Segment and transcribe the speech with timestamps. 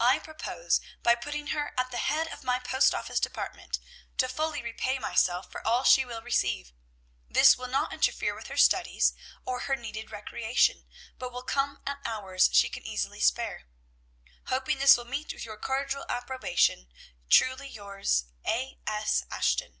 [0.00, 3.78] I propose, by putting her at the head of my post office department,
[4.16, 6.72] to fully repay myself for all she will receive.
[7.28, 9.12] This will not interfere with her studies
[9.44, 10.86] or her needed recreation,
[11.18, 13.64] but will come at hours she can easily spare.
[14.46, 16.88] Hoping this will meet with your cordial approbation,
[17.28, 18.78] Truly yours, A.
[18.86, 19.24] S.
[19.30, 19.76] ASHTON.